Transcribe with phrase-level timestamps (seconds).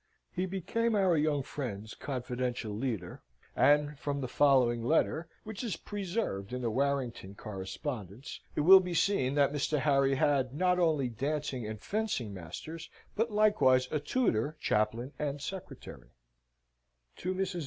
[0.31, 3.21] He became our young friend's confidential leader,
[3.55, 8.95] and, from the following letter, which is preserved in the Warrington correspondence, it will be
[8.95, 9.77] seen that Mr.
[9.77, 10.15] Harry
[10.55, 16.09] not only had dancing and fencing masters, but likewise a tutor, chaplain, and secretary:
[17.17, 17.57] TO MRS.